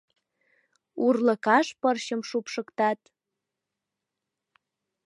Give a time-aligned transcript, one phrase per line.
[1.05, 2.99] Урлыкаш пырчым шупшыктат